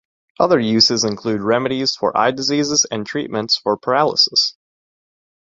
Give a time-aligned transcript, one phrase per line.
[0.39, 4.55] Other uses include remedies for eye diseases and treatments for paralysis.